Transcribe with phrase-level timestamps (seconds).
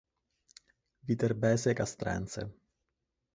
[1.11, 2.41] Viterbese Castrense.